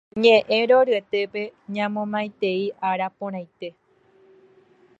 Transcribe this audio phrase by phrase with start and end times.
[0.21, 1.41] Ñe'ẽ roryetépe
[1.75, 3.67] ñamomaitei ára porãite.